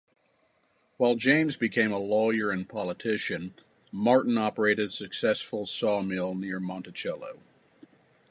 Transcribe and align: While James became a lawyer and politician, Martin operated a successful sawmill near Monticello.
While 0.97 1.13
James 1.13 1.55
became 1.57 1.91
a 1.91 1.99
lawyer 1.99 2.49
and 2.49 2.67
politician, 2.67 3.53
Martin 3.91 4.35
operated 4.35 4.87
a 4.87 4.91
successful 4.91 5.67
sawmill 5.67 6.33
near 6.33 6.59
Monticello. 6.59 7.37